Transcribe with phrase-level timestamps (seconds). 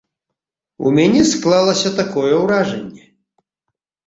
[0.87, 3.05] У мяне склалася такое ўражанне.